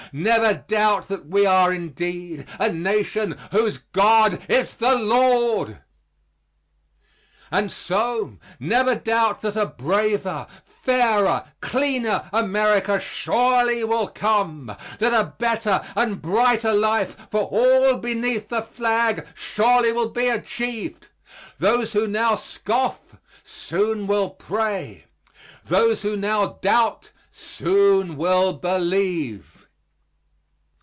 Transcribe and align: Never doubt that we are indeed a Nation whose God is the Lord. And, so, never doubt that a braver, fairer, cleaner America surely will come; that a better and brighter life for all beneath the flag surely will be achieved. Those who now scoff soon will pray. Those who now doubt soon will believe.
Never 0.13 0.53
doubt 0.67 1.07
that 1.07 1.27
we 1.27 1.45
are 1.45 1.71
indeed 1.71 2.45
a 2.59 2.69
Nation 2.69 3.37
whose 3.51 3.77
God 3.93 4.41
is 4.49 4.73
the 4.75 4.93
Lord. 4.97 5.77
And, 7.49 7.71
so, 7.71 8.35
never 8.59 8.93
doubt 8.93 9.41
that 9.41 9.55
a 9.55 9.65
braver, 9.65 10.47
fairer, 10.65 11.45
cleaner 11.61 12.29
America 12.33 12.99
surely 12.99 13.85
will 13.85 14.09
come; 14.09 14.75
that 14.99 15.13
a 15.13 15.33
better 15.37 15.79
and 15.95 16.21
brighter 16.21 16.73
life 16.73 17.15
for 17.31 17.43
all 17.45 17.95
beneath 17.95 18.49
the 18.49 18.61
flag 18.63 19.25
surely 19.33 19.93
will 19.93 20.09
be 20.09 20.27
achieved. 20.27 21.07
Those 21.57 21.93
who 21.93 22.05
now 22.05 22.35
scoff 22.35 23.15
soon 23.45 24.07
will 24.07 24.31
pray. 24.31 25.05
Those 25.63 26.01
who 26.01 26.17
now 26.17 26.57
doubt 26.61 27.11
soon 27.31 28.17
will 28.17 28.51
believe. 28.51 29.47